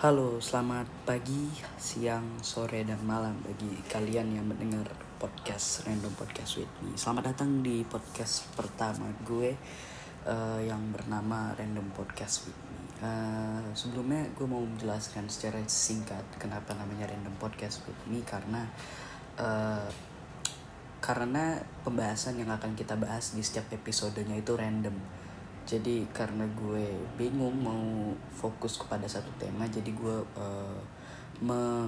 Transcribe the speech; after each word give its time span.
Halo, 0.00 0.40
selamat 0.40 1.04
pagi, 1.04 1.52
siang, 1.76 2.40
sore, 2.40 2.88
dan 2.88 3.04
malam 3.04 3.36
bagi 3.44 3.68
kalian 3.84 4.32
yang 4.32 4.48
mendengar 4.48 4.88
podcast 5.20 5.84
Random 5.84 6.08
Podcast 6.16 6.56
with 6.56 6.72
me. 6.80 6.96
Selamat 6.96 7.36
datang 7.36 7.60
di 7.60 7.84
podcast 7.84 8.48
pertama 8.56 9.12
gue 9.28 9.52
uh, 10.24 10.56
yang 10.64 10.80
bernama 10.88 11.52
Random 11.52 11.84
Podcast 11.92 12.48
with 12.48 12.56
me. 12.72 12.80
Uh, 13.04 13.60
sebelumnya 13.76 14.24
gue 14.32 14.48
mau 14.48 14.64
menjelaskan 14.64 15.28
secara 15.28 15.60
singkat 15.68 16.24
kenapa 16.40 16.72
namanya 16.80 17.12
Random 17.12 17.36
Podcast 17.36 17.84
with 17.84 18.00
me 18.08 18.24
karena 18.24 18.72
uh, 19.36 19.84
karena 21.04 21.60
pembahasan 21.84 22.40
yang 22.40 22.48
akan 22.48 22.72
kita 22.72 22.96
bahas 22.96 23.36
di 23.36 23.44
setiap 23.44 23.68
episodenya 23.68 24.40
itu 24.40 24.56
random 24.56 24.96
jadi 25.70 26.02
karena 26.10 26.42
gue 26.58 26.82
bingung 27.14 27.54
mau 27.54 28.10
fokus 28.34 28.74
kepada 28.74 29.06
satu 29.06 29.30
tema 29.38 29.70
jadi 29.70 29.86
gue 29.94 30.16
uh, 30.34 30.80
me 31.38 31.86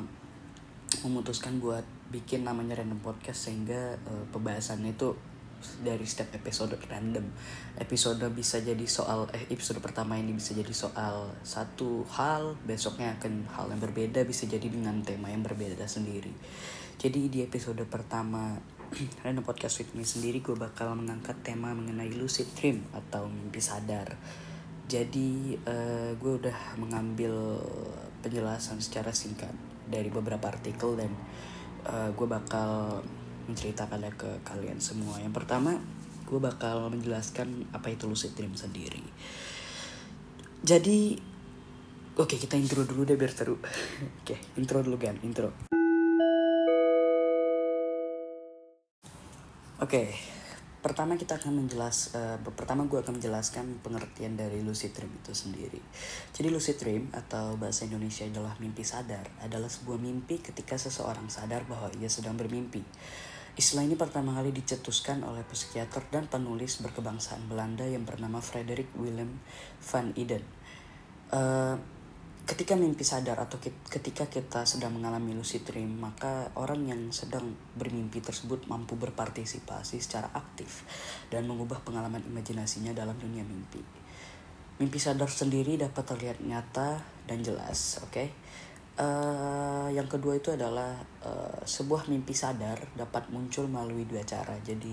memutuskan 1.02 1.58
buat 1.58 1.82
bikin 2.14 2.46
namanya 2.46 2.78
random 2.78 3.00
podcast 3.02 3.50
sehingga 3.50 3.96
uh, 4.06 4.24
pembahasannya 4.30 4.94
itu 4.94 5.16
dari 5.80 6.02
setiap 6.02 6.42
episode 6.42 6.74
random. 6.90 7.22
Episode 7.78 8.26
bisa 8.34 8.58
jadi 8.58 8.82
soal 8.84 9.30
eh 9.30 9.46
episode 9.48 9.78
pertama 9.78 10.18
ini 10.18 10.34
bisa 10.34 10.52
jadi 10.52 10.74
soal 10.74 11.30
satu 11.46 12.02
hal 12.10 12.58
besoknya 12.66 13.14
akan 13.16 13.46
hal 13.46 13.70
yang 13.70 13.80
berbeda 13.80 14.26
bisa 14.26 14.44
jadi 14.50 14.66
dengan 14.66 15.00
tema 15.06 15.30
yang 15.30 15.46
berbeda 15.46 15.86
sendiri. 15.86 16.34
Jadi 16.98 17.30
di 17.30 17.38
episode 17.42 17.82
pertama 17.86 18.58
Random 18.92 19.40
Podcast 19.40 19.80
with 19.80 19.96
me 19.96 20.04
sendiri 20.04 20.44
gue 20.44 20.52
bakal 20.52 20.92
mengangkat 20.92 21.40
tema 21.40 21.72
mengenai 21.72 22.12
lucid 22.12 22.44
dream 22.52 22.84
atau 22.92 23.24
mimpi 23.24 23.56
sadar. 23.56 24.20
Jadi 24.84 25.56
uh, 25.64 26.12
gue 26.12 26.32
udah 26.36 26.76
mengambil 26.76 27.56
penjelasan 28.20 28.84
secara 28.84 29.08
singkat 29.16 29.56
dari 29.88 30.12
beberapa 30.12 30.44
artikel 30.52 30.92
dan 31.00 31.08
uh, 31.88 32.12
gue 32.12 32.28
bakal 32.28 33.00
menceritakan 33.48 34.12
ke 34.12 34.28
kalian 34.44 34.76
semua. 34.76 35.16
Yang 35.24 35.40
pertama, 35.40 35.72
gue 36.28 36.36
bakal 36.36 36.92
menjelaskan 36.92 37.72
apa 37.72 37.88
itu 37.88 38.04
lucid 38.04 38.36
dream 38.36 38.52
sendiri. 38.52 39.00
Jadi, 40.60 41.16
oke 42.20 42.28
okay, 42.28 42.36
kita 42.36 42.60
intro 42.60 42.84
dulu 42.84 43.08
deh 43.08 43.16
biar 43.16 43.32
seru. 43.32 43.56
oke, 43.58 43.72
okay, 44.20 44.38
intro 44.60 44.84
dulu 44.84 45.00
kan, 45.00 45.16
intro. 45.24 45.81
Oke, 49.82 49.98
okay. 49.98 50.08
pertama 50.78 51.18
kita 51.18 51.42
akan 51.42 51.58
menjelas, 51.58 52.14
uh, 52.14 52.38
pertama 52.54 52.86
gue 52.86 53.02
akan 53.02 53.18
menjelaskan 53.18 53.82
pengertian 53.82 54.38
dari 54.38 54.62
lucid 54.62 54.94
dream 54.94 55.10
itu 55.10 55.34
sendiri. 55.34 55.82
Jadi 56.30 56.54
lucid 56.54 56.78
dream 56.78 57.10
atau 57.10 57.58
bahasa 57.58 57.90
Indonesia 57.90 58.22
adalah 58.22 58.54
mimpi 58.62 58.86
sadar, 58.86 59.26
adalah 59.42 59.66
sebuah 59.66 59.98
mimpi 59.98 60.38
ketika 60.38 60.78
seseorang 60.78 61.26
sadar 61.26 61.66
bahwa 61.66 61.90
ia 61.98 62.06
sedang 62.06 62.38
bermimpi. 62.38 62.78
Istilah 63.58 63.82
ini 63.82 63.98
pertama 63.98 64.38
kali 64.38 64.54
dicetuskan 64.54 65.26
oleh 65.26 65.42
psikiater 65.50 66.06
dan 66.14 66.30
penulis 66.30 66.78
berkebangsaan 66.78 67.50
Belanda 67.50 67.82
yang 67.82 68.06
bernama 68.06 68.38
Frederick 68.38 68.94
Willem 68.94 69.42
van 69.82 70.14
Eden. 70.14 70.46
Uh, 71.34 71.74
ketika 72.42 72.74
mimpi 72.74 73.06
sadar 73.06 73.38
atau 73.38 73.62
ketika 73.62 74.26
kita 74.26 74.66
sedang 74.66 74.98
mengalami 74.98 75.30
lucid 75.38 75.62
dream, 75.62 76.02
maka 76.02 76.50
orang 76.58 76.90
yang 76.90 77.02
sedang 77.14 77.54
bermimpi 77.78 78.18
tersebut 78.18 78.66
mampu 78.66 78.98
berpartisipasi 78.98 80.02
secara 80.02 80.26
aktif 80.34 80.82
dan 81.30 81.46
mengubah 81.46 81.78
pengalaman 81.86 82.22
imajinasinya 82.26 82.90
dalam 82.90 83.14
dunia 83.14 83.46
mimpi. 83.46 83.78
Mimpi 84.82 84.98
sadar 84.98 85.30
sendiri 85.30 85.78
dapat 85.78 86.02
terlihat 86.02 86.42
nyata 86.42 86.98
dan 87.30 87.46
jelas, 87.46 88.02
oke? 88.02 88.10
Okay? 88.10 88.28
Uh, 88.92 89.88
eh, 89.88 89.96
yang 89.96 90.04
kedua 90.04 90.36
itu 90.36 90.52
adalah 90.52 91.00
uh, 91.24 91.62
sebuah 91.64 92.12
mimpi 92.12 92.36
sadar 92.36 92.76
dapat 92.92 93.30
muncul 93.32 93.64
melalui 93.70 94.04
dua 94.04 94.20
cara. 94.26 94.58
Jadi 94.60 94.92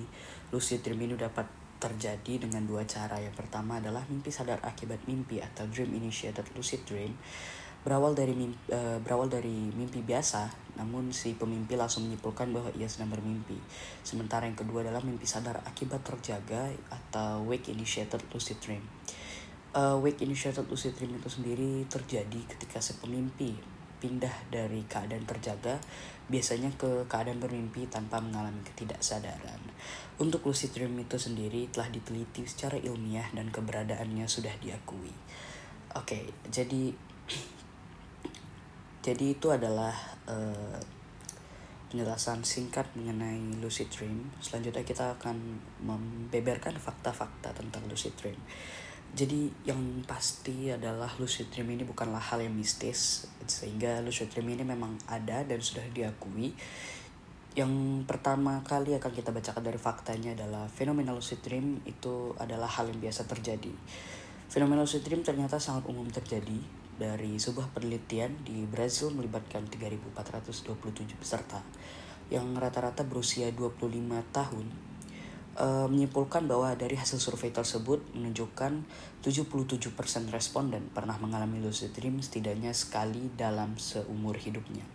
lucid 0.54 0.86
dream 0.86 1.04
ini 1.04 1.20
dapat 1.20 1.59
terjadi 1.80 2.46
dengan 2.46 2.68
dua 2.68 2.84
cara. 2.84 3.18
Yang 3.18 3.40
pertama 3.40 3.80
adalah 3.80 4.04
mimpi 4.12 4.30
sadar 4.30 4.60
akibat 4.62 5.08
mimpi 5.08 5.40
atau 5.40 5.66
dream 5.72 5.96
initiated 5.96 6.46
lucid 6.54 6.84
dream 6.86 7.16
berawal 7.80 8.12
dari 8.12 8.36
mimpi, 8.36 8.60
uh, 8.76 9.00
berawal 9.00 9.32
dari 9.32 9.72
mimpi 9.72 10.04
biasa, 10.04 10.52
namun 10.76 11.16
si 11.16 11.40
pemimpi 11.40 11.80
langsung 11.80 12.08
menyimpulkan 12.08 12.52
bahwa 12.52 12.68
ia 12.76 12.88
sedang 12.92 13.08
bermimpi. 13.08 13.56
Sementara 14.04 14.44
yang 14.44 14.60
kedua 14.60 14.84
adalah 14.84 15.00
mimpi 15.00 15.24
sadar 15.24 15.64
akibat 15.64 16.04
terjaga 16.04 16.68
atau 16.92 17.48
wake 17.48 17.72
initiated 17.72 18.20
lucid 18.36 18.60
dream. 18.60 18.84
Uh, 19.72 19.96
wake 20.04 20.20
initiated 20.20 20.68
lucid 20.68 20.92
dream 21.00 21.16
itu 21.16 21.30
sendiri 21.32 21.88
terjadi 21.88 22.42
ketika 22.52 22.84
si 22.84 23.00
pemimpi 23.00 23.56
pindah 24.00 24.32
dari 24.48 24.84
keadaan 24.88 25.28
terjaga 25.28 25.80
biasanya 26.30 26.70
ke 26.78 27.10
keadaan 27.10 27.42
bermimpi 27.42 27.90
tanpa 27.90 28.22
mengalami 28.22 28.62
ketidaksadaran. 28.62 29.60
Untuk 30.22 30.46
lucid 30.46 30.72
dream 30.72 30.94
itu 31.02 31.18
sendiri 31.18 31.68
telah 31.74 31.90
diteliti 31.90 32.46
secara 32.46 32.78
ilmiah 32.78 33.26
dan 33.34 33.50
keberadaannya 33.50 34.30
sudah 34.30 34.54
diakui. 34.62 35.12
Oke, 35.98 36.06
okay, 36.06 36.24
jadi 36.54 36.94
jadi 39.06 39.26
itu 39.34 39.48
adalah 39.50 39.98
uh, 40.30 40.78
penjelasan 41.90 42.46
singkat 42.46 42.86
mengenai 42.94 43.58
lucid 43.58 43.90
dream. 43.90 44.30
Selanjutnya 44.38 44.86
kita 44.86 45.18
akan 45.18 45.58
membeberkan 45.82 46.78
fakta-fakta 46.78 47.58
tentang 47.58 47.90
lucid 47.90 48.14
dream. 48.22 48.38
Jadi 49.10 49.50
yang 49.66 50.06
pasti 50.06 50.70
adalah 50.70 51.10
lucid 51.18 51.50
dream 51.50 51.74
ini 51.74 51.84
bukanlah 51.84 52.22
hal 52.22 52.46
yang 52.46 52.54
mistis 52.54 53.26
sehingga 53.50 54.00
lucid 54.06 54.30
dream 54.30 54.54
ini 54.54 54.62
memang 54.62 54.96
ada 55.10 55.42
dan 55.42 55.60
sudah 55.60 55.84
diakui 55.90 56.54
yang 57.58 58.06
pertama 58.06 58.62
kali 58.62 58.94
akan 58.94 59.10
kita 59.10 59.34
bacakan 59.34 59.66
dari 59.66 59.82
faktanya 59.82 60.38
adalah 60.38 60.70
fenomena 60.70 61.18
lucid 61.18 61.42
dream 61.42 61.82
itu 61.90 62.38
adalah 62.38 62.70
hal 62.70 62.86
yang 62.94 63.02
biasa 63.02 63.26
terjadi. 63.26 63.74
Fenomena 64.48 64.86
lucid 64.86 65.02
dream 65.02 65.26
ternyata 65.26 65.58
sangat 65.58 65.90
umum 65.90 66.06
terjadi 66.14 66.62
dari 66.96 67.42
sebuah 67.42 67.74
penelitian 67.74 68.46
di 68.46 68.70
Brazil 68.70 69.10
melibatkan 69.12 69.66
3.427 69.66 71.18
peserta 71.18 71.66
yang 72.30 72.54
rata-rata 72.54 73.02
berusia 73.02 73.50
25 73.50 73.90
tahun 74.30 74.89
e, 75.60 75.68
menyimpulkan 75.92 76.48
bahwa 76.48 76.72
dari 76.80 76.96
hasil 76.96 77.20
survei 77.20 77.52
tersebut 77.52 78.00
menunjukkan 78.16 78.88
77% 79.20 79.92
responden 80.32 80.88
pernah 80.96 81.20
mengalami 81.20 81.60
lucid 81.60 81.92
dream 81.92 82.24
setidaknya 82.24 82.72
sekali 82.72 83.28
dalam 83.36 83.76
seumur 83.76 84.40
hidupnya. 84.40 84.88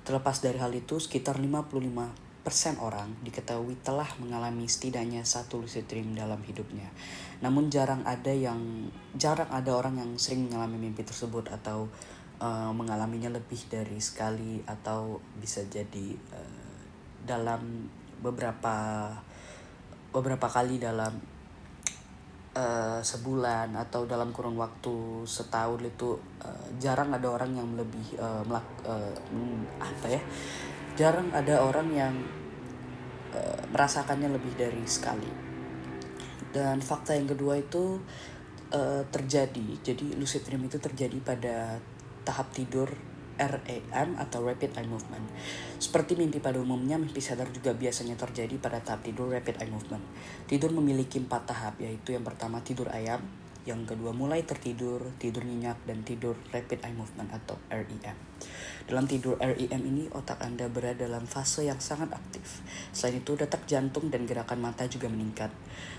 Terlepas 0.00 0.40
dari 0.40 0.56
hal 0.56 0.72
itu, 0.72 0.96
sekitar 0.96 1.36
55% 1.36 2.80
orang 2.80 3.12
diketahui 3.20 3.76
telah 3.84 4.08
mengalami 4.16 4.64
setidaknya 4.64 5.28
satu 5.28 5.60
lucid 5.60 5.84
dream 5.84 6.16
dalam 6.16 6.40
hidupnya. 6.40 6.88
Namun 7.44 7.68
jarang 7.68 8.00
ada 8.08 8.32
yang 8.32 8.88
jarang 9.12 9.52
ada 9.52 9.76
orang 9.76 10.00
yang 10.00 10.10
sering 10.16 10.48
mengalami 10.48 10.88
mimpi 10.88 11.04
tersebut 11.04 11.52
atau 11.52 11.92
uh, 12.40 12.72
mengalaminya 12.72 13.28
lebih 13.28 13.60
dari 13.68 14.00
sekali 14.00 14.64
atau 14.64 15.20
bisa 15.36 15.62
jadi 15.68 16.16
uh, 16.32 16.80
dalam 17.28 17.86
beberapa 18.24 19.08
beberapa 20.10 20.50
kali 20.50 20.82
dalam 20.82 21.14
uh, 22.54 23.00
sebulan 23.00 23.74
atau 23.78 24.06
dalam 24.06 24.34
kurun 24.34 24.58
waktu 24.58 25.22
setahun 25.26 25.80
itu 25.86 26.18
uh, 26.42 26.66
jarang 26.82 27.14
ada 27.14 27.30
orang 27.30 27.54
yang 27.54 27.68
lebih 27.78 28.18
uh, 28.18 28.42
melak 28.46 28.66
uh, 28.86 29.14
apa 29.78 30.06
ya 30.10 30.22
jarang 30.98 31.30
ada 31.32 31.62
orang 31.62 31.88
yang 31.94 32.14
uh, 33.34 33.62
merasakannya 33.70 34.28
lebih 34.34 34.52
dari 34.58 34.84
sekali. 34.84 35.30
Dan 36.50 36.82
fakta 36.82 37.14
yang 37.14 37.30
kedua 37.30 37.62
itu 37.62 38.02
uh, 38.74 39.02
terjadi. 39.06 39.78
Jadi 39.86 40.18
lucid 40.18 40.42
dream 40.42 40.66
itu 40.66 40.82
terjadi 40.82 41.18
pada 41.22 41.78
tahap 42.26 42.50
tidur 42.50 42.90
REM 43.40 44.20
atau 44.20 44.44
Rapid 44.44 44.76
Eye 44.76 44.84
Movement. 44.84 45.24
Seperti 45.80 46.12
mimpi 46.20 46.44
pada 46.44 46.60
umumnya, 46.60 47.00
mimpi 47.00 47.24
sadar 47.24 47.48
juga 47.48 47.72
biasanya 47.72 48.20
terjadi 48.20 48.60
pada 48.60 48.84
tahap 48.84 49.00
tidur 49.00 49.32
Rapid 49.32 49.64
Eye 49.64 49.72
Movement. 49.72 50.04
Tidur 50.44 50.76
memiliki 50.76 51.16
empat 51.16 51.48
tahap, 51.48 51.80
yaitu 51.80 52.12
yang 52.12 52.20
pertama 52.20 52.60
tidur 52.60 52.92
ayam, 52.92 53.24
yang 53.68 53.84
kedua 53.84 54.16
mulai 54.16 54.40
tertidur, 54.44 55.12
tidur 55.20 55.44
nyenyak, 55.44 55.76
dan 55.84 56.00
tidur 56.00 56.36
Rapid 56.48 56.80
Eye 56.80 56.96
Movement 56.96 57.28
atau 57.28 57.60
REM. 57.68 58.16
Dalam 58.88 59.04
tidur 59.04 59.36
REM 59.36 59.82
ini, 59.84 60.08
otak 60.12 60.40
Anda 60.40 60.68
berada 60.72 61.04
dalam 61.04 61.28
fase 61.28 61.68
yang 61.68 61.76
sangat 61.76 62.08
aktif. 62.12 62.64
Selain 62.92 63.20
itu, 63.20 63.36
detak 63.36 63.68
jantung 63.68 64.08
dan 64.08 64.24
gerakan 64.24 64.64
mata 64.64 64.88
juga 64.88 65.12
meningkat. 65.12 65.52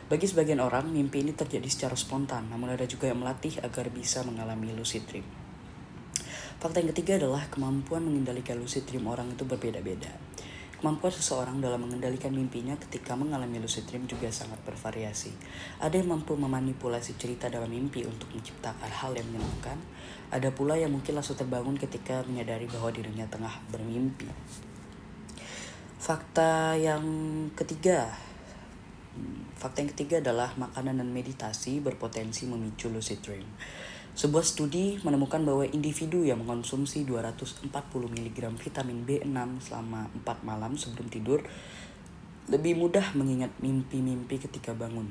Bagi 0.09 0.25
sebagian 0.25 0.57
orang, 0.57 0.89
mimpi 0.89 1.21
ini 1.21 1.37
terjadi 1.37 1.69
secara 1.69 1.93
spontan, 1.93 2.49
namun 2.49 2.73
ada 2.73 2.83
juga 2.89 3.07
yang 3.07 3.21
melatih 3.21 3.61
agar 3.61 3.93
bisa 3.93 4.25
mengalami 4.25 4.73
lucid 4.73 5.05
dream. 5.05 5.40
Fakta 6.61 6.77
yang 6.77 6.93
ketiga 6.93 7.17
adalah 7.17 7.49
kemampuan 7.49 8.05
mengendalikan 8.05 8.53
lucid 8.53 8.85
dream 8.85 9.09
orang 9.09 9.33
itu 9.33 9.41
berbeda-beda. 9.49 10.13
Kemampuan 10.77 11.09
seseorang 11.09 11.57
dalam 11.57 11.81
mengendalikan 11.81 12.29
mimpinya 12.29 12.77
ketika 12.77 13.17
mengalami 13.17 13.57
lucid 13.57 13.89
dream 13.89 14.05
juga 14.05 14.29
sangat 14.29 14.61
bervariasi. 14.61 15.33
Ada 15.81 15.97
yang 15.97 16.13
mampu 16.13 16.37
memanipulasi 16.37 17.17
cerita 17.17 17.49
dalam 17.49 17.65
mimpi 17.65 18.05
untuk 18.05 18.29
menciptakan 18.29 18.93
hal 18.93 19.09
yang 19.17 19.25
menyenangkan. 19.33 19.81
Ada 20.29 20.53
pula 20.53 20.77
yang 20.77 20.93
mungkin 20.93 21.17
langsung 21.17 21.33
terbangun 21.33 21.81
ketika 21.81 22.21
menyadari 22.29 22.69
bahwa 22.69 22.93
dirinya 22.93 23.25
tengah 23.25 23.57
bermimpi. 23.73 24.29
Fakta 25.97 26.77
yang 26.77 27.01
ketiga, 27.57 28.05
fakta 29.57 29.81
yang 29.81 29.89
ketiga 29.97 30.21
adalah 30.21 30.53
makanan 30.61 31.01
dan 31.01 31.09
meditasi 31.09 31.81
berpotensi 31.81 32.45
memicu 32.45 32.93
lucid 32.93 33.17
dream. 33.25 33.49
Sebuah 34.11 34.43
studi 34.43 34.99
menemukan 35.07 35.39
bahwa 35.47 35.63
individu 35.63 36.27
yang 36.27 36.43
mengonsumsi 36.43 37.07
240 37.07 37.71
mg 38.11 38.37
vitamin 38.59 39.07
B6 39.07 39.71
selama 39.71 40.11
4 40.27 40.43
malam 40.43 40.75
sebelum 40.75 41.07
tidur 41.07 41.39
lebih 42.51 42.75
mudah 42.75 43.15
mengingat 43.15 43.55
mimpi-mimpi 43.63 44.35
ketika 44.35 44.75
bangun. 44.75 45.07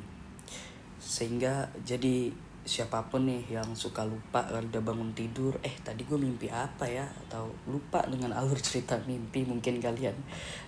Sehingga 1.01 1.73
jadi 1.81 2.29
siapa 2.61 3.09
pun 3.09 3.25
nih 3.25 3.57
yang 3.57 3.73
suka 3.73 4.05
lupa 4.05 4.45
kalau 4.45 4.69
udah 4.69 4.83
bangun 4.85 5.17
tidur, 5.17 5.57
eh 5.65 5.73
tadi 5.81 6.05
gue 6.05 6.21
mimpi 6.21 6.53
apa 6.53 6.85
ya? 6.85 7.09
Atau 7.25 7.57
lupa 7.73 8.05
dengan 8.05 8.37
alur 8.37 8.61
cerita 8.67 9.01
mimpi 9.09 9.49
mungkin 9.49 9.81
kalian 9.81 10.17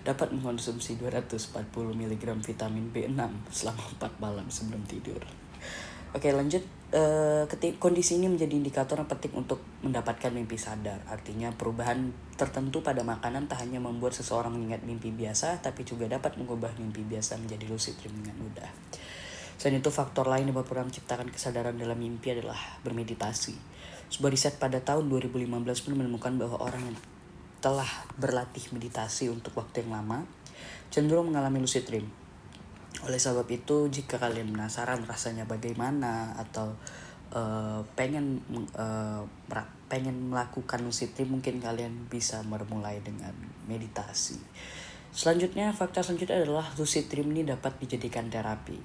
dapat 0.01 0.33
mengonsumsi 0.33 0.97
240 0.97 1.69
mg 1.93 2.23
vitamin 2.41 2.89
B6 2.89 3.21
selama 3.53 3.83
4 4.01 4.17
malam 4.17 4.49
sebelum 4.49 4.81
tidur. 4.89 5.21
Oke 6.13 6.29
lanjut 6.29 6.61
uh, 6.93 7.49
kondisi 7.81 8.21
ini 8.21 8.29
menjadi 8.29 8.53
indikator 8.53 9.01
yang 9.01 9.09
penting 9.09 9.33
untuk 9.33 9.65
mendapatkan 9.81 10.29
mimpi 10.29 10.61
sadar. 10.61 11.01
Artinya 11.09 11.49
perubahan 11.49 12.13
tertentu 12.37 12.85
pada 12.85 13.01
makanan 13.01 13.49
tak 13.49 13.65
hanya 13.65 13.81
membuat 13.81 14.13
seseorang 14.13 14.53
mengingat 14.53 14.85
mimpi 14.85 15.09
biasa, 15.09 15.57
tapi 15.65 15.81
juga 15.81 16.05
dapat 16.05 16.37
mengubah 16.37 16.69
mimpi 16.77 17.01
biasa 17.01 17.41
menjadi 17.41 17.65
lucid 17.65 17.97
dream 17.97 18.13
dengan 18.21 18.37
mudah. 18.45 18.69
Selain 19.57 19.81
itu 19.81 19.89
faktor 19.89 20.29
lain 20.29 20.53
yang 20.53 20.57
berperan 20.57 20.85
menciptakan 20.85 21.33
kesadaran 21.33 21.73
dalam 21.73 21.97
mimpi 21.97 22.29
adalah 22.29 22.61
bermeditasi. 22.85 23.57
Sebuah 24.13 24.29
riset 24.29 24.61
pada 24.61 24.77
tahun 24.85 25.09
2015 25.09 25.49
pun 25.81 25.93
menemukan 25.97 26.37
bahwa 26.37 26.61
orang 26.61 26.93
yang 26.93 26.97
telah 27.57 27.89
berlatih 28.21 28.69
meditasi 28.69 29.33
untuk 29.33 29.55
waktu 29.57 29.87
yang 29.87 29.97
lama 29.97 30.27
cenderung 30.91 31.31
mengalami 31.31 31.63
lucid 31.63 31.87
dream 31.87 32.11
oleh 33.01 33.17
sebab 33.17 33.49
itu, 33.49 33.89
jika 33.89 34.21
kalian 34.21 34.53
penasaran 34.53 35.01
rasanya 35.09 35.49
bagaimana 35.49 36.37
atau 36.37 36.77
uh, 37.33 37.81
pengen 37.97 38.45
uh, 38.77 39.25
pengen 39.89 40.29
melakukan 40.29 40.85
dream, 41.17 41.33
mungkin 41.33 41.57
kalian 41.57 42.05
bisa 42.05 42.45
memulai 42.45 43.01
dengan 43.01 43.33
meditasi. 43.65 44.37
Selanjutnya, 45.13 45.73
fakta 45.73 46.05
selanjutnya 46.05 46.41
adalah 46.41 46.69
lucid 46.77 47.09
dream 47.09 47.33
ini 47.33 47.45
dapat 47.45 47.77
dijadikan 47.81 48.29
terapi. 48.29 48.77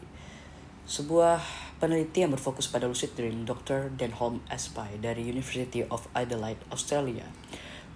Sebuah 0.89 1.41
peneliti 1.81 2.25
yang 2.25 2.33
berfokus 2.33 2.69
pada 2.69 2.89
lucid 2.89 3.13
dream, 3.13 3.45
Dr. 3.45 3.93
Denholm 3.93 4.41
Espy 4.49 4.97
dari 5.01 5.25
University 5.29 5.85
of 5.89 6.09
Adelaide, 6.17 6.61
Australia, 6.73 7.29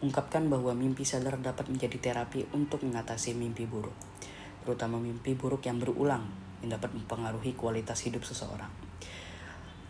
mengungkapkan 0.00 0.48
bahwa 0.48 0.76
mimpi 0.76 1.04
sadar 1.08 1.40
dapat 1.40 1.72
menjadi 1.72 2.12
terapi 2.12 2.48
untuk 2.52 2.84
mengatasi 2.84 3.32
mimpi 3.32 3.64
buruk 3.64 3.96
terutama 4.62 5.02
mimpi 5.02 5.34
buruk 5.34 5.66
yang 5.66 5.82
berulang 5.82 6.22
yang 6.62 6.78
dapat 6.78 6.94
mempengaruhi 6.94 7.58
kualitas 7.58 8.06
hidup 8.06 8.22
seseorang. 8.22 8.70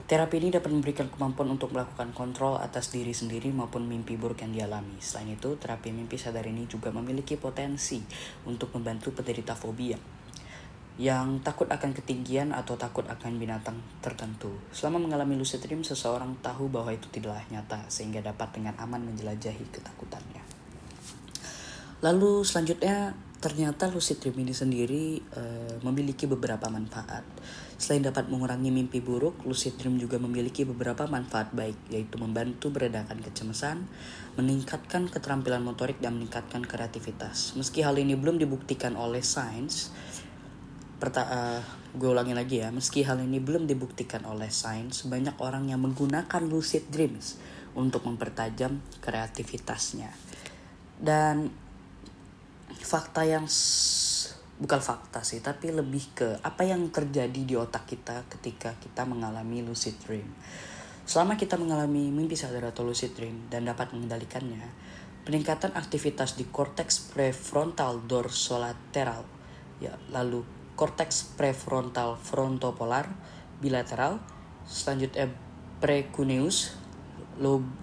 Terapi 0.02 0.34
ini 0.42 0.52
dapat 0.52 0.68
memberikan 0.68 1.08
kemampuan 1.08 1.52
untuk 1.54 1.72
melakukan 1.72 2.12
kontrol 2.12 2.60
atas 2.60 2.92
diri 2.92 3.14
sendiri 3.16 3.48
maupun 3.54 3.86
mimpi 3.86 4.18
buruk 4.18 4.44
yang 4.44 4.52
dialami. 4.52 5.00
Selain 5.00 5.30
itu, 5.32 5.56
terapi 5.56 5.88
mimpi 5.88 6.20
sadar 6.20 6.44
ini 6.44 6.68
juga 6.68 6.92
memiliki 6.92 7.38
potensi 7.40 8.02
untuk 8.44 8.74
membantu 8.76 9.14
penderita 9.14 9.56
fobia 9.56 9.96
yang 11.00 11.40
takut 11.40 11.64
akan 11.72 11.96
ketinggian 11.96 12.52
atau 12.52 12.76
takut 12.76 13.08
akan 13.08 13.40
binatang 13.40 13.80
tertentu. 14.04 14.52
Selama 14.76 15.00
mengalami 15.00 15.40
lucid 15.40 15.64
dream, 15.64 15.80
seseorang 15.80 16.36
tahu 16.44 16.68
bahwa 16.68 16.92
itu 16.92 17.08
tidaklah 17.08 17.40
nyata 17.48 17.88
sehingga 17.88 18.20
dapat 18.20 18.52
dengan 18.52 18.76
aman 18.76 19.00
menjelajahi 19.08 19.72
ketakutannya. 19.72 20.44
Lalu 22.04 22.44
selanjutnya 22.44 23.16
Ternyata 23.42 23.90
lucid 23.90 24.22
dream 24.22 24.38
ini 24.46 24.54
sendiri 24.54 25.18
uh, 25.34 25.82
memiliki 25.82 26.30
beberapa 26.30 26.70
manfaat. 26.70 27.26
Selain 27.74 27.98
dapat 27.98 28.30
mengurangi 28.30 28.70
mimpi 28.70 29.02
buruk, 29.02 29.42
lucid 29.42 29.74
dream 29.82 29.98
juga 29.98 30.14
memiliki 30.22 30.62
beberapa 30.62 31.10
manfaat 31.10 31.50
baik, 31.50 31.90
yaitu 31.90 32.22
membantu 32.22 32.70
beredakan 32.70 33.18
kecemasan, 33.18 33.90
meningkatkan 34.38 35.10
keterampilan 35.10 35.58
motorik, 35.58 35.98
dan 35.98 36.22
meningkatkan 36.22 36.62
kreativitas. 36.62 37.58
Meski 37.58 37.82
hal 37.82 37.98
ini 37.98 38.14
belum 38.14 38.38
dibuktikan 38.38 38.94
oleh 38.94 39.26
sains, 39.26 39.90
perta 41.02 41.26
uh, 41.26 41.62
gue 41.98 42.06
ulangi 42.06 42.38
lagi 42.38 42.62
ya, 42.62 42.70
meski 42.70 43.02
hal 43.02 43.18
ini 43.18 43.42
belum 43.42 43.66
dibuktikan 43.66 44.22
oleh 44.22 44.54
sains, 44.54 45.02
banyak 45.02 45.34
orang 45.42 45.66
yang 45.66 45.82
menggunakan 45.82 46.46
lucid 46.46 46.94
dreams 46.94 47.42
untuk 47.74 48.06
mempertajam 48.06 48.78
kreativitasnya. 49.02 50.14
Dan 51.02 51.50
fakta 52.84 53.24
yang 53.24 53.46
bukan 54.62 54.80
fakta 54.82 55.26
sih 55.26 55.42
tapi 55.42 55.74
lebih 55.74 56.14
ke 56.14 56.28
apa 56.44 56.62
yang 56.62 56.86
terjadi 56.94 57.42
di 57.42 57.54
otak 57.58 57.88
kita 57.88 58.26
ketika 58.30 58.76
kita 58.78 59.02
mengalami 59.08 59.64
lucid 59.64 59.98
dream. 60.02 60.28
Selama 61.02 61.34
kita 61.34 61.58
mengalami 61.58 62.14
mimpi 62.14 62.38
sadar 62.38 62.70
atau 62.70 62.86
lucid 62.86 63.16
dream 63.18 63.50
dan 63.50 63.66
dapat 63.66 63.90
mengendalikannya 63.90 64.70
peningkatan 65.22 65.70
aktivitas 65.78 66.34
di 66.34 66.50
korteks 66.50 67.14
prefrontal 67.14 68.02
dorsolateral 68.02 69.22
ya 69.78 69.94
lalu 70.10 70.42
korteks 70.74 71.38
prefrontal 71.38 72.18
frontopolar 72.18 73.06
bilateral 73.62 74.18
selanjutnya 74.66 75.30
precuneus 75.78 76.74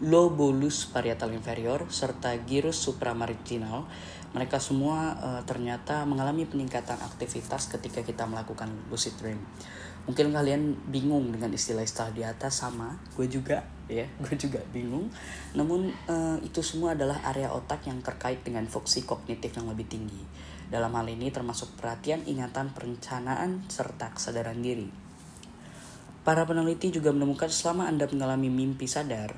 lobulus 0.03 0.87
parietal 0.87 1.31
inferior 1.31 1.87
serta 1.87 2.35
gyrus 2.43 2.79
supramarginal 2.79 3.87
mereka 4.29 4.61
semua 4.61 5.17
uh, 5.17 5.41
ternyata 5.45 6.05
mengalami 6.05 6.45
peningkatan 6.45 7.01
aktivitas 7.01 7.73
ketika 7.73 8.05
kita 8.05 8.29
melakukan 8.29 8.69
lucid 8.93 9.17
dream. 9.17 9.41
Mungkin 10.05 10.33
kalian 10.33 10.77
bingung 10.89 11.29
dengan 11.33 11.53
istilah-istilah 11.53 12.13
di 12.13 12.25
atas 12.25 12.65
sama, 12.65 12.97
gue 13.17 13.25
juga 13.29 13.65
ya, 13.89 14.05
gue 14.25 14.35
juga 14.37 14.61
bingung. 14.69 15.09
Namun 15.57 15.89
uh, 16.09 16.37
itu 16.45 16.61
semua 16.61 16.93
adalah 16.93 17.21
area 17.25 17.49
otak 17.49 17.89
yang 17.89 18.01
terkait 18.05 18.45
dengan 18.45 18.65
fungsi 18.69 19.05
kognitif 19.05 19.53
yang 19.57 19.69
lebih 19.69 19.89
tinggi. 19.89 20.21
Dalam 20.69 20.93
hal 20.93 21.09
ini 21.09 21.33
termasuk 21.33 21.73
perhatian, 21.81 22.21
ingatan, 22.29 22.69
perencanaan, 22.77 23.65
serta 23.65 24.13
kesadaran 24.13 24.61
diri. 24.61 24.85
Para 26.21 26.45
peneliti 26.45 26.93
juga 26.93 27.09
menemukan 27.09 27.49
selama 27.49 27.89
Anda 27.89 28.05
mengalami 28.05 28.53
mimpi 28.53 28.85
sadar, 28.85 29.33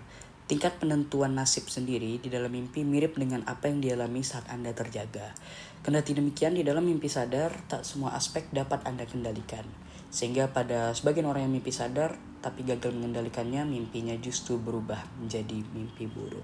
Tingkat 0.52 0.84
penentuan 0.84 1.32
nasib 1.32 1.72
sendiri 1.72 2.20
di 2.20 2.28
dalam 2.28 2.52
mimpi 2.52 2.84
mirip 2.84 3.16
dengan 3.16 3.40
apa 3.48 3.72
yang 3.72 3.80
dialami 3.80 4.20
saat 4.20 4.52
Anda 4.52 4.76
terjaga. 4.76 5.32
Kendati 5.80 6.12
demikian, 6.12 6.60
di 6.60 6.68
dalam 6.68 6.84
mimpi 6.84 7.08
sadar, 7.08 7.56
tak 7.72 7.88
semua 7.88 8.20
aspek 8.20 8.52
dapat 8.52 8.84
Anda 8.84 9.08
kendalikan. 9.08 9.64
Sehingga 10.12 10.52
pada 10.52 10.92
sebagian 10.92 11.32
orang 11.32 11.48
yang 11.48 11.56
mimpi 11.56 11.72
sadar, 11.72 12.20
tapi 12.44 12.68
gagal 12.68 12.92
mengendalikannya, 12.92 13.64
mimpinya 13.64 14.12
justru 14.20 14.60
berubah 14.60 15.00
menjadi 15.24 15.64
mimpi 15.72 16.12
buruk. 16.12 16.44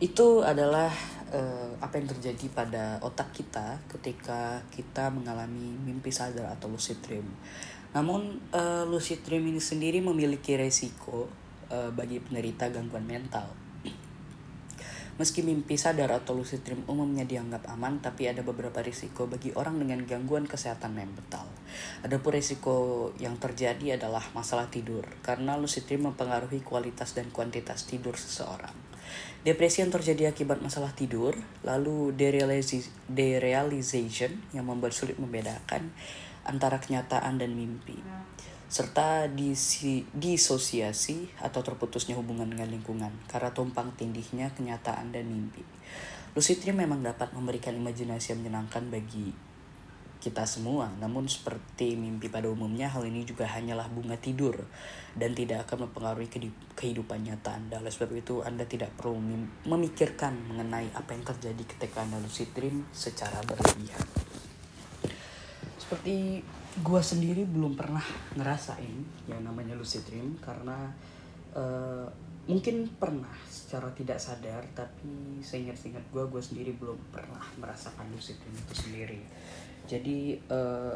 Itu 0.00 0.40
adalah 0.40 0.88
uh, 1.28 1.76
apa 1.84 2.00
yang 2.00 2.08
terjadi 2.16 2.48
pada 2.48 2.96
otak 3.04 3.36
kita 3.36 3.76
ketika 3.92 4.64
kita 4.72 5.12
mengalami 5.12 5.76
mimpi 5.84 6.08
sadar 6.08 6.48
atau 6.48 6.72
lucid 6.72 6.96
dream. 7.04 7.28
Namun, 7.92 8.40
uh, 8.56 8.88
lucid 8.88 9.20
dream 9.20 9.52
ini 9.52 9.60
sendiri 9.60 10.00
memiliki 10.00 10.56
resiko 10.56 11.49
uh, 11.70 11.94
bagi 11.94 12.20
penderita 12.20 12.68
gangguan 12.68 13.06
mental. 13.06 13.48
Meski 15.20 15.44
mimpi 15.44 15.76
sadar 15.76 16.16
atau 16.16 16.32
lucid 16.32 16.64
dream 16.64 16.80
umumnya 16.88 17.28
dianggap 17.28 17.68
aman, 17.68 18.00
tapi 18.00 18.24
ada 18.24 18.40
beberapa 18.40 18.80
risiko 18.80 19.28
bagi 19.28 19.52
orang 19.52 19.76
dengan 19.76 20.00
gangguan 20.08 20.48
kesehatan 20.48 20.96
mental. 20.96 21.44
Adapun 22.00 22.32
risiko 22.32 23.12
yang 23.20 23.36
terjadi 23.36 24.00
adalah 24.00 24.24
masalah 24.32 24.72
tidur, 24.72 25.04
karena 25.20 25.60
lucid 25.60 25.84
dream 25.84 26.08
mempengaruhi 26.08 26.64
kualitas 26.64 27.12
dan 27.12 27.28
kuantitas 27.28 27.84
tidur 27.84 28.16
seseorang. 28.16 28.72
Depresi 29.44 29.84
yang 29.84 29.92
terjadi 29.92 30.32
akibat 30.32 30.64
masalah 30.64 30.96
tidur, 30.96 31.36
lalu 31.68 32.16
derealization 32.16 34.32
yang 34.56 34.64
membuat 34.64 34.96
sulit 34.96 35.20
membedakan 35.20 35.92
antara 36.48 36.80
kenyataan 36.80 37.36
dan 37.36 37.52
mimpi 37.52 38.00
serta 38.70 39.26
disi, 39.26 40.06
disosiasi 40.14 41.26
atau 41.42 41.58
terputusnya 41.58 42.14
hubungan 42.14 42.46
dengan 42.46 42.70
lingkungan 42.70 43.10
karena 43.26 43.50
tumpang 43.50 43.90
tindihnya 43.98 44.54
kenyataan 44.54 45.10
dan 45.10 45.26
mimpi. 45.26 45.66
Lucid 46.38 46.62
dream 46.62 46.78
memang 46.78 47.02
dapat 47.02 47.34
memberikan 47.34 47.74
imajinasi 47.74 48.30
yang 48.30 48.46
menyenangkan 48.46 48.86
bagi 48.86 49.34
kita 50.22 50.46
semua. 50.46 50.86
Namun 51.02 51.26
seperti 51.26 51.98
mimpi 51.98 52.30
pada 52.30 52.46
umumnya, 52.46 52.86
hal 52.86 53.02
ini 53.08 53.26
juga 53.26 53.48
hanyalah 53.50 53.90
bunga 53.90 54.14
tidur 54.20 54.54
dan 55.18 55.34
tidak 55.34 55.66
akan 55.66 55.90
mempengaruhi 55.90 56.30
kehidupan 56.78 57.26
nyata 57.26 57.56
Anda. 57.56 57.82
Oleh 57.82 57.90
sebab 57.90 58.14
itu, 58.14 58.44
Anda 58.44 58.68
tidak 58.68 58.94
perlu 58.94 59.18
memikirkan 59.66 60.36
mengenai 60.46 60.94
apa 60.94 61.10
yang 61.16 61.26
terjadi 61.26 61.64
ketika 61.74 62.06
Anda 62.06 62.22
lucid 62.22 62.54
dream 62.54 62.86
secara 62.94 63.42
berlebihan. 63.42 64.06
Seperti 65.80 66.44
gua 66.86 67.02
sendiri 67.02 67.42
belum 67.42 67.74
pernah 67.74 68.04
ngerasain 68.38 69.26
yang 69.26 69.42
namanya 69.42 69.74
lucid 69.74 70.06
dream 70.06 70.38
karena 70.38 70.90
uh, 71.58 72.06
mungkin 72.46 72.86
pernah 72.98 73.30
secara 73.46 73.90
tidak 73.94 74.18
sadar 74.18 74.62
tapi 74.74 75.38
seingat-ingat 75.38 76.02
gue 76.10 76.24
gue 76.26 76.42
sendiri 76.42 76.74
belum 76.74 76.98
pernah 77.14 77.42
merasakan 77.62 78.10
lucid 78.10 78.38
dream 78.42 78.56
itu 78.58 78.74
sendiri. 78.74 79.20
Jadi 79.86 80.18
uh, 80.50 80.94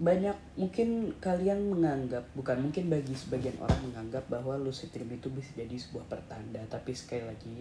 banyak 0.00 0.36
mungkin 0.56 1.12
kalian 1.20 1.76
menganggap 1.76 2.24
bukan 2.32 2.56
mungkin 2.56 2.88
bagi 2.88 3.12
sebagian 3.12 3.60
orang 3.60 3.80
menganggap 3.84 4.24
bahwa 4.32 4.56
lucid 4.56 4.88
dream 4.96 5.12
itu 5.12 5.28
bisa 5.28 5.52
jadi 5.52 5.76
sebuah 5.76 6.08
pertanda 6.08 6.64
tapi 6.72 6.96
sekali 6.96 7.28
lagi 7.28 7.56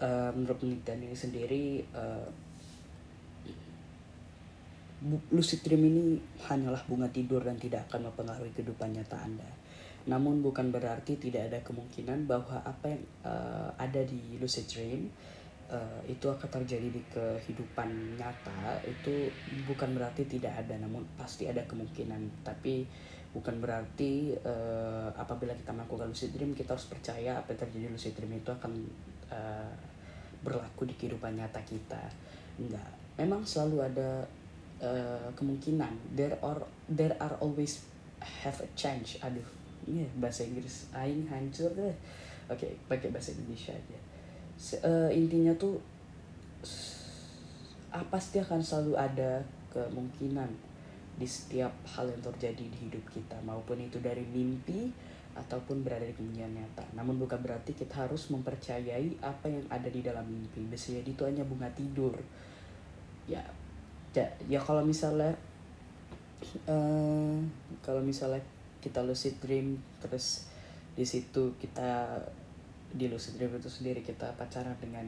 uh, 0.00 0.32
menurut 0.32 0.56
penelitian 0.56 1.04
ini 1.04 1.16
sendiri 1.16 1.64
uh, 1.92 2.24
lucid 5.32 5.64
dream 5.64 5.88
ini 5.88 6.20
hanyalah 6.44 6.84
bunga 6.84 7.08
tidur 7.08 7.40
dan 7.40 7.56
tidak 7.56 7.88
akan 7.88 8.12
mempengaruhi 8.12 8.52
kehidupan 8.52 8.92
nyata 8.92 9.16
anda. 9.16 9.48
Namun 10.08 10.44
bukan 10.44 10.68
berarti 10.72 11.16
tidak 11.16 11.52
ada 11.52 11.58
kemungkinan 11.64 12.28
bahwa 12.28 12.60
apa 12.64 12.92
yang 12.92 13.02
uh, 13.24 13.68
ada 13.80 14.00
di 14.04 14.36
lucid 14.36 14.68
dream 14.68 15.08
uh, 15.72 16.00
itu 16.04 16.28
akan 16.28 16.48
terjadi 16.60 16.88
di 16.88 17.02
kehidupan 17.08 18.20
nyata. 18.20 18.80
Itu 18.84 19.32
bukan 19.64 19.96
berarti 19.96 20.28
tidak 20.28 20.56
ada 20.64 20.76
namun 20.76 21.04
pasti 21.16 21.48
ada 21.48 21.64
kemungkinan. 21.64 22.44
Tapi 22.44 22.84
bukan 23.32 23.56
berarti 23.60 24.36
uh, 24.36 25.08
apabila 25.16 25.56
kita 25.56 25.72
melakukan 25.72 26.12
lucid 26.12 26.32
dream 26.36 26.52
kita 26.52 26.76
harus 26.76 26.88
percaya 26.88 27.40
apa 27.40 27.56
yang 27.56 27.60
terjadi 27.64 27.84
di 27.88 27.92
lucid 27.92 28.12
dream 28.16 28.36
itu 28.36 28.52
akan 28.52 28.72
uh, 29.32 29.72
berlaku 30.44 30.88
di 30.88 30.94
kehidupan 30.96 31.40
nyata 31.40 31.60
kita. 31.64 32.04
Enggak. 32.60 33.00
Memang 33.20 33.44
selalu 33.44 33.84
ada 33.84 34.24
uh, 34.80 35.28
kemungkinan 35.36 35.92
there 36.16 36.36
are 36.42 36.60
there 36.90 37.14
are 37.20 37.36
always 37.40 37.84
have 38.20 38.56
a 38.60 38.68
change 38.76 39.16
aduh 39.24 39.44
ini 39.88 40.04
yeah, 40.04 40.10
bahasa 40.20 40.44
Inggris 40.44 40.92
aing 40.92 41.24
hancur 41.28 41.72
deh 41.72 41.94
oke 42.50 42.58
okay, 42.58 42.76
pakai 42.88 43.08
bahasa 43.08 43.32
Indonesia 43.32 43.72
aja 43.72 43.98
uh, 44.84 45.10
intinya 45.12 45.56
tuh 45.56 45.80
apa 47.90 48.06
pasti 48.06 48.38
akan 48.38 48.60
selalu 48.62 48.94
ada 48.94 49.42
kemungkinan 49.74 50.50
di 51.18 51.26
setiap 51.26 51.72
hal 51.84 52.08
yang 52.08 52.22
terjadi 52.22 52.64
di 52.64 52.78
hidup 52.88 53.02
kita 53.10 53.36
maupun 53.42 53.82
itu 53.82 53.98
dari 53.98 54.22
mimpi 54.24 54.88
ataupun 55.36 55.86
berada 55.86 56.02
di 56.06 56.16
dunia 56.16 56.46
nyata. 56.50 56.82
Namun 56.94 57.20
bukan 57.20 57.38
berarti 57.38 57.72
kita 57.76 58.06
harus 58.06 58.28
mempercayai 58.34 59.20
apa 59.22 59.46
yang 59.46 59.62
ada 59.70 59.86
di 59.86 60.02
dalam 60.02 60.26
mimpi. 60.26 60.64
Bisa 60.66 60.90
jadi 60.96 61.06
itu 61.06 61.22
hanya 61.22 61.46
bunga 61.46 61.70
tidur. 61.70 62.14
Ya, 63.30 63.42
ya, 64.16 64.60
kalau 64.62 64.82
misalnya 64.82 65.30
uh, 66.66 67.38
kalau 67.84 68.02
misalnya 68.02 68.42
kita 68.80 69.04
lucid 69.04 69.36
dream 69.38 69.76
terus 70.00 70.50
di 70.96 71.04
situ 71.06 71.52
kita 71.60 72.18
di 72.90 73.06
lucid 73.06 73.38
dream 73.38 73.54
itu 73.54 73.70
sendiri 73.70 74.02
kita 74.02 74.26
pacaran 74.34 74.74
dengan 74.82 75.06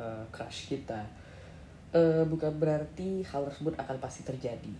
uh, 0.00 0.24
crush 0.32 0.72
kita 0.72 1.04
uh, 1.92 2.24
bukan 2.24 2.52
berarti 2.56 3.24
hal 3.28 3.44
tersebut 3.48 3.76
akan 3.76 3.96
pasti 4.00 4.24
terjadi. 4.24 4.72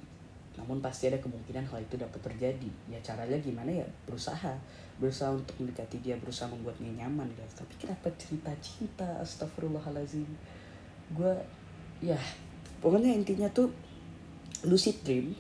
Namun 0.59 0.83
pasti 0.83 1.07
ada 1.07 1.23
kemungkinan 1.23 1.71
hal 1.71 1.79
itu 1.79 1.95
dapat 1.95 2.19
terjadi. 2.19 2.71
Ya 2.91 2.99
caranya 2.99 3.39
gimana 3.39 3.71
ya? 3.71 3.87
Berusaha. 4.11 4.59
Berusaha 4.99 5.31
untuk 5.31 5.55
mendekati 5.63 6.03
dia 6.03 6.19
berusaha 6.19 6.51
membuatnya 6.51 6.91
nyaman 7.07 7.31
guys 7.39 7.55
tapi 7.55 7.71
kenapa 7.79 8.11
cerita 8.19 8.51
cinta 8.59 9.07
astagfirullahalazim 9.23 10.27
gue 11.15 11.35
ya 12.03 12.19
pokoknya 12.79 13.15
intinya 13.15 13.49
tuh 13.51 13.71
lucid 14.67 15.03
dream 15.07 15.35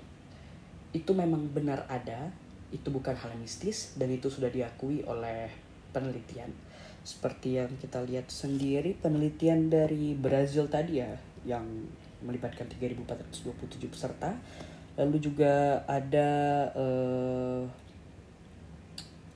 itu 0.95 1.11
memang 1.12 1.50
benar 1.50 1.85
ada 1.90 2.33
itu 2.68 2.88
bukan 2.92 3.16
hal 3.16 3.33
mistis 3.40 3.97
dan 3.97 4.12
itu 4.12 4.28
sudah 4.28 4.52
diakui 4.52 5.04
oleh 5.09 5.49
penelitian. 5.92 6.52
Seperti 7.00 7.57
yang 7.57 7.73
kita 7.80 8.04
lihat 8.04 8.28
sendiri 8.28 8.92
penelitian 9.00 9.73
dari 9.73 10.12
Brazil 10.12 10.68
tadi 10.68 11.00
ya 11.00 11.16
yang 11.49 11.64
melibatkan 12.21 12.68
3.427 12.68 13.88
peserta. 13.88 14.37
Lalu 14.99 15.16
juga 15.23 15.87
ada 15.87 16.30
uh, 16.75 17.62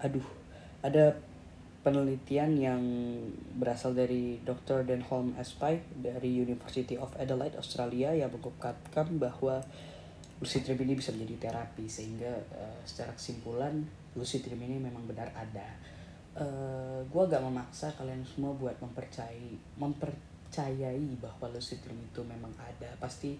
aduh 0.02 0.26
ada 0.82 1.14
penelitian 1.82 2.54
yang 2.54 2.82
berasal 3.58 3.90
dari 3.90 4.38
Dr. 4.46 4.86
Denholm 4.86 5.34
Espy 5.34 5.82
dari 5.98 6.30
University 6.30 6.94
of 6.94 7.10
Adelaide 7.18 7.58
Australia 7.58 8.14
yang 8.14 8.30
mengungkapkan 8.30 9.18
bahwa 9.18 9.58
lucid 10.38 10.62
dream 10.62 10.86
ini 10.86 10.94
bisa 10.98 11.10
menjadi 11.10 11.50
terapi 11.50 11.86
sehingga 11.90 12.30
uh, 12.54 12.78
secara 12.86 13.10
kesimpulan 13.14 13.82
lucid 14.14 14.46
dream 14.46 14.62
ini 14.62 14.78
memang 14.78 15.06
benar 15.06 15.30
ada 15.34 15.66
uh, 16.38 16.42
eh, 16.42 17.00
gue 17.06 17.22
gak 17.30 17.42
memaksa 17.42 17.94
kalian 17.94 18.22
semua 18.26 18.50
buat 18.54 18.74
mempercayai 18.82 19.78
mempercayai 19.78 21.06
bahwa 21.18 21.46
lucid 21.50 21.82
dream 21.82 21.98
itu 21.98 22.22
memang 22.26 22.50
ada 22.58 22.90
pasti 22.98 23.38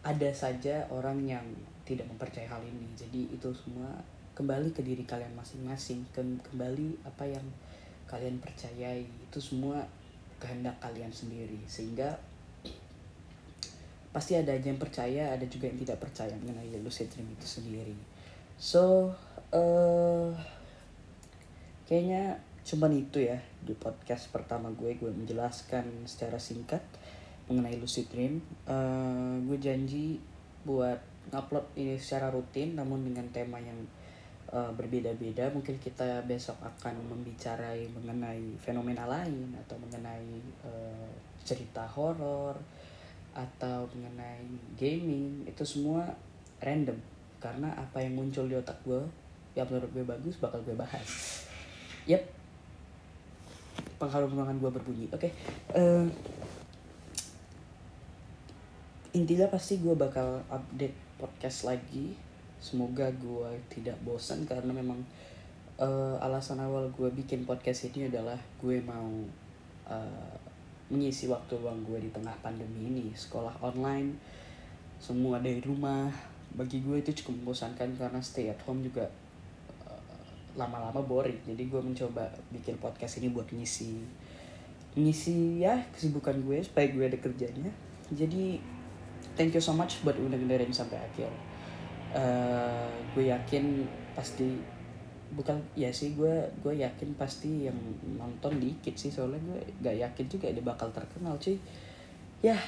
ada 0.00 0.32
saja 0.32 0.88
orang 0.88 1.28
yang 1.28 1.44
tidak 1.84 2.08
mempercayai 2.08 2.48
hal 2.48 2.64
ini 2.64 2.88
jadi 2.96 3.20
itu 3.36 3.48
semua 3.52 4.00
kembali 4.32 4.72
ke 4.72 4.80
diri 4.80 5.04
kalian 5.04 5.36
masing-masing 5.36 6.08
kembali 6.16 7.04
apa 7.04 7.28
yang 7.28 7.44
kalian 8.10 8.42
percayai 8.42 9.06
itu 9.06 9.38
semua 9.38 9.86
kehendak 10.42 10.74
kalian 10.82 11.14
sendiri. 11.14 11.62
Sehingga 11.70 12.18
pasti 14.10 14.34
ada 14.34 14.50
yang 14.50 14.82
percaya 14.82 15.30
ada 15.30 15.46
juga 15.46 15.70
yang 15.70 15.78
tidak 15.78 16.02
percaya 16.02 16.34
mengenai 16.34 16.74
lucid 16.82 17.06
dream 17.14 17.30
itu 17.30 17.46
sendiri. 17.46 17.94
So 18.58 19.14
uh, 19.54 20.34
kayaknya 21.86 22.42
cuman 22.66 22.92
itu 22.98 23.22
ya 23.22 23.38
di 23.62 23.78
podcast 23.78 24.34
pertama 24.34 24.74
gue. 24.74 24.98
Gue 24.98 25.14
menjelaskan 25.14 26.10
secara 26.10 26.42
singkat 26.42 26.82
mengenai 27.46 27.78
lucid 27.78 28.10
dream. 28.10 28.42
Uh, 28.66 29.38
gue 29.46 29.62
janji 29.62 30.18
buat 30.66 30.98
ngupload 31.30 31.78
ini 31.78 31.94
secara 31.94 32.28
rutin 32.34 32.74
namun 32.74 33.06
dengan 33.06 33.24
tema 33.30 33.62
yang 33.62 33.78
uh, 34.50 34.72
berbeda-beda 34.74 35.50
mungkin 35.54 35.78
kita 35.78 36.22
besok 36.26 36.58
akan 36.62 36.98
membicarai 37.06 37.86
mengenai 37.94 38.58
fenomena 38.58 39.06
lain 39.06 39.54
atau 39.66 39.78
mengenai 39.78 40.42
uh, 40.66 41.10
cerita 41.46 41.86
horor 41.86 42.58
atau 43.34 43.86
mengenai 43.94 44.46
gaming. 44.74 45.46
Itu 45.46 45.62
semua 45.62 46.06
random 46.60 46.98
karena 47.40 47.72
apa 47.72 48.04
yang 48.04 48.18
muncul 48.18 48.44
di 48.44 48.54
otak 48.58 48.76
gue 48.84 49.00
yang 49.56 49.66
menurut 49.66 49.90
gue 49.90 50.04
bagus 50.04 50.36
bakal 50.38 50.60
gue 50.66 50.76
bahas. 50.76 51.08
Yep. 52.06 52.22
Pengharum 53.96 54.32
ruangan 54.34 54.58
gue 54.58 54.70
berbunyi. 54.70 55.06
Oke 55.14 55.30
okay. 55.30 55.32
uh, 55.78 56.04
eh, 56.04 56.06
intinya 59.10 59.50
pasti 59.50 59.82
gue 59.82 59.94
bakal 59.98 60.38
update 60.46 60.94
podcast 61.18 61.66
lagi 61.66 62.29
semoga 62.60 63.08
gue 63.16 63.50
tidak 63.72 63.96
bosan 64.04 64.44
karena 64.44 64.68
memang 64.68 65.00
uh, 65.80 66.20
alasan 66.20 66.60
awal 66.60 66.92
gue 66.92 67.08
bikin 67.16 67.48
podcast 67.48 67.88
ini 67.88 68.12
adalah 68.12 68.36
gue 68.60 68.84
mau 68.84 69.08
uh, 69.88 70.32
mengisi 70.92 71.26
waktu 71.32 71.56
luang 71.56 71.80
gue 71.88 71.98
di 72.04 72.10
tengah 72.12 72.36
pandemi 72.44 72.92
ini. 72.92 73.06
Sekolah 73.16 73.56
online 73.64 74.12
semua 75.00 75.40
dari 75.40 75.64
rumah. 75.64 76.12
Bagi 76.52 76.84
gue 76.84 77.00
itu 77.00 77.24
cukup 77.24 77.40
membosankan 77.40 77.96
karena 77.96 78.20
stay 78.20 78.52
at 78.52 78.60
home 78.68 78.84
juga 78.84 79.08
uh, 79.88 80.20
lama-lama 80.60 81.00
boring. 81.00 81.40
Jadi 81.48 81.64
gue 81.64 81.80
mencoba 81.80 82.28
bikin 82.52 82.76
podcast 82.76 83.18
ini 83.24 83.32
buat 83.32 83.48
ngisi 83.48 84.28
ngisi 84.90 85.62
ya 85.62 85.78
kesibukan 85.94 86.34
gue 86.44 86.60
supaya 86.60 86.92
gue 86.92 87.08
ada 87.08 87.16
kerjanya. 87.16 87.72
Jadi 88.12 88.60
thank 89.32 89.56
you 89.56 89.62
so 89.62 89.72
much 89.72 90.02
buat 90.04 90.18
udah 90.18 90.36
dengerin 90.36 90.74
sampai 90.74 91.00
akhir 91.00 91.49
uh, 92.14 92.90
gue 93.14 93.30
yakin 93.30 93.86
pasti 94.14 94.58
bukan 95.30 95.62
ya 95.78 95.94
sih 95.94 96.18
gue 96.18 96.50
gue 96.58 96.74
yakin 96.82 97.14
pasti 97.14 97.70
yang 97.70 97.78
nonton 98.18 98.58
dikit 98.58 98.98
sih 98.98 99.14
soalnya 99.14 99.38
gue 99.46 99.60
gak 99.78 99.96
yakin 100.02 100.26
juga 100.26 100.50
dia 100.50 100.64
bakal 100.64 100.90
terkenal 100.90 101.38
cuy. 101.38 101.58
Ya 102.42 102.58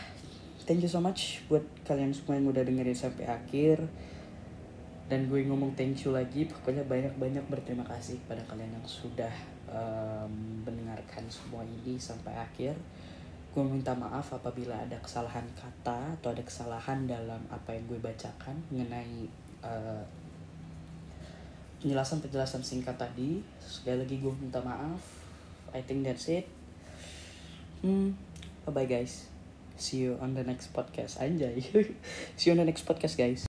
thank 0.63 0.85
you 0.85 0.91
so 0.91 1.03
much 1.03 1.43
buat 1.51 1.65
kalian 1.83 2.15
semua 2.15 2.39
yang 2.39 2.47
udah 2.51 2.63
dengerin 2.63 2.95
sampai 2.95 3.27
akhir. 3.27 3.83
Dan 5.11 5.29
gue 5.29 5.45
ngomong 5.45 5.77
thank 5.77 6.07
you 6.07 6.15
lagi 6.15 6.49
pokoknya 6.49 6.89
banyak-banyak 6.89 7.45
berterima 7.51 7.85
kasih 7.85 8.17
pada 8.25 8.41
kalian 8.49 8.73
yang 8.73 8.87
sudah 8.87 9.35
um, 9.69 10.65
mendengarkan 10.65 11.27
semua 11.29 11.67
ini 11.67 12.01
sampai 12.01 12.33
akhir 12.33 12.73
gue 13.53 13.65
minta 13.65 13.93
maaf 13.93 14.33
apabila 14.33 14.73
ada 14.73 14.97
kesalahan 15.01 15.45
kata 15.57 16.17
atau 16.21 16.33
ada 16.33 16.41
kesalahan 16.41 17.05
dalam 17.05 17.41
apa 17.53 17.77
yang 17.77 17.85
gue 17.85 18.01
bacakan 18.01 18.57
mengenai 18.73 19.29
uh, 19.61 20.01
penjelasan 21.81 22.25
penjelasan 22.25 22.63
singkat 22.65 22.97
tadi. 22.97 23.41
Sekali 23.61 24.05
lagi 24.05 24.17
gue 24.21 24.33
minta 24.37 24.61
maaf. 24.65 25.01
I 25.73 25.81
think 25.85 26.05
that's 26.05 26.29
it. 26.29 26.45
Hmm 27.81 28.13
bye 28.69 28.85
bye 28.85 28.89
guys. 28.89 29.33
See 29.81 30.05
you 30.05 30.21
on 30.21 30.37
the 30.37 30.45
next 30.45 30.77
podcast. 30.77 31.17
Anjay. 31.19 31.65
See 32.39 32.49
you 32.49 32.53
on 32.53 32.61
the 32.61 32.69
next 32.69 32.85
podcast 32.85 33.17
guys 33.17 33.41